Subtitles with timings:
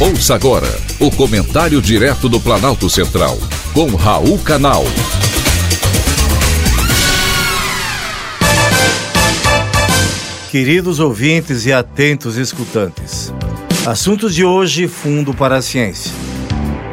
[0.00, 0.68] Ouça agora
[1.00, 3.36] o comentário direto do Planalto Central,
[3.74, 4.84] com Raul Canal.
[10.52, 13.34] Queridos ouvintes e atentos escutantes,
[13.84, 16.12] assuntos de hoje: Fundo para a Ciência.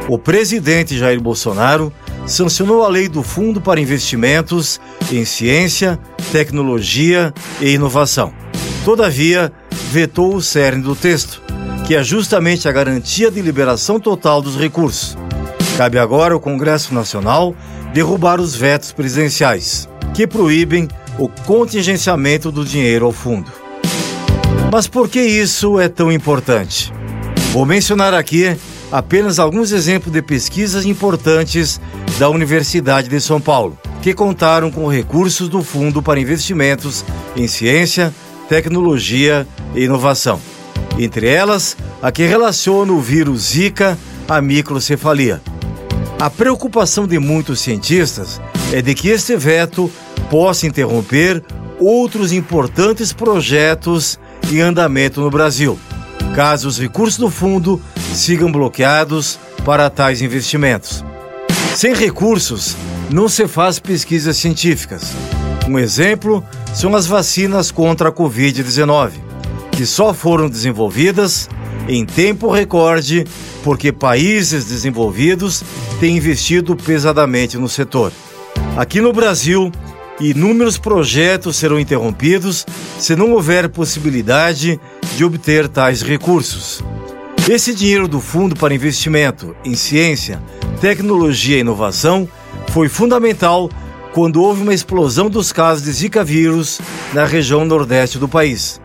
[0.10, 1.94] O presidente Jair Bolsonaro
[2.26, 4.82] sancionou a lei do Fundo para Investimentos
[5.12, 6.00] em Ciência,
[6.32, 7.32] Tecnologia
[7.62, 8.34] e Inovação.
[8.84, 9.54] Todavia,
[9.92, 11.46] vetou o cerne do texto
[11.86, 15.16] que é justamente a garantia de liberação total dos recursos.
[15.78, 17.56] Cabe agora ao Congresso Nacional
[17.94, 20.88] derrubar os vetos presidenciais, que proíbem
[21.20, 23.52] o contingenciamento do dinheiro ao fundo.
[24.72, 26.92] Mas por que isso é tão importante?
[27.54, 28.58] Vou mencionar aqui
[28.92, 31.80] apenas alguns exemplos de pesquisas importantes
[32.18, 38.12] da Universidade de São Paulo, que contaram com recursos do Fundo para Investimentos em Ciência,
[38.50, 40.42] Tecnologia e Inovação
[40.98, 45.42] entre elas a que relaciona o vírus Zika à microcefalia.
[46.20, 48.40] A preocupação de muitos cientistas
[48.72, 49.92] é de que este veto
[50.30, 51.44] possa interromper
[51.80, 54.18] outros importantes projetos
[54.50, 55.78] em andamento no Brasil,
[56.34, 57.82] caso os recursos do fundo
[58.14, 61.04] sigam bloqueados para tais investimentos.
[61.76, 62.76] Sem recursos,
[63.12, 65.12] não se faz pesquisas científicas.
[65.68, 69.25] Um exemplo são as vacinas contra a Covid-19
[69.76, 71.50] que só foram desenvolvidas
[71.88, 73.26] em tempo recorde
[73.64, 75.64] porque países desenvolvidos
[76.00, 78.12] têm investido pesadamente no setor.
[78.78, 79.72] Aqui no Brasil,
[80.20, 82.66] inúmeros projetos serão interrompidos
[82.98, 84.80] se não houver possibilidade
[85.16, 86.82] de obter tais recursos.
[87.50, 90.42] Esse dinheiro do Fundo para Investimento em Ciência,
[90.80, 92.28] Tecnologia e Inovação
[92.70, 93.70] foi fundamental
[94.14, 96.80] quando houve uma explosão dos casos de Zika vírus
[97.14, 98.80] na região nordeste do país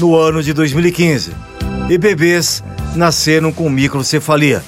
[0.00, 1.32] no ano de 2015
[1.88, 2.62] e bebês
[2.94, 4.62] nasceram com microcefalia,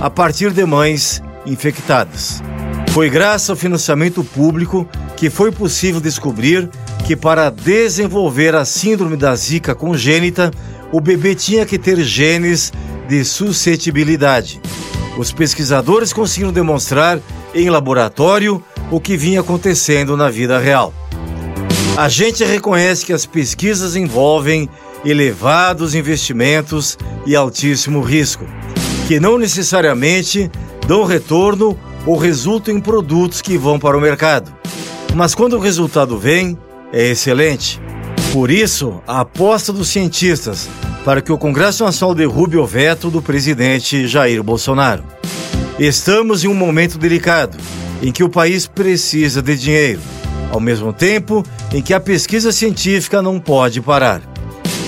[0.00, 2.42] a partir de mães infectadas.
[2.90, 6.68] Foi graças ao financiamento público que foi possível descobrir
[7.06, 10.50] que para desenvolver a síndrome da zika congênita,
[10.90, 12.72] o bebê tinha que ter genes
[13.08, 14.60] de suscetibilidade.
[15.18, 17.20] Os pesquisadores conseguiram demonstrar
[17.54, 20.92] em laboratório o que vinha acontecendo na vida real.
[21.96, 24.68] A gente reconhece que as pesquisas envolvem
[25.04, 28.44] elevados investimentos e altíssimo risco,
[29.06, 30.50] que não necessariamente
[30.88, 34.52] dão retorno ou resultam em produtos que vão para o mercado.
[35.14, 36.58] Mas quando o resultado vem,
[36.92, 37.80] é excelente.
[38.32, 40.68] Por isso, a aposta dos cientistas
[41.04, 45.04] para que o Congresso Nacional derrube o veto do presidente Jair Bolsonaro.
[45.78, 47.56] Estamos em um momento delicado
[48.02, 50.00] em que o país precisa de dinheiro
[50.50, 54.22] ao mesmo tempo em que a pesquisa científica não pode parar.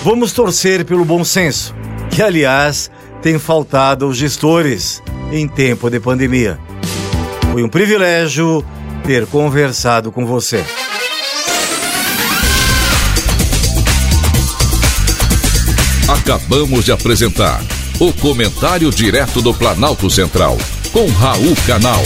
[0.04, 1.74] Vamos torcer pelo bom senso,
[2.10, 2.90] que aliás
[3.22, 5.02] tem faltado aos gestores
[5.32, 6.58] em tempo de pandemia.
[7.52, 8.64] Foi um privilégio
[9.04, 10.64] ter conversado com você.
[16.08, 17.60] Acabamos de apresentar
[17.98, 20.56] o Comentário Direto do Planalto Central,
[20.92, 22.02] com Raul Canal.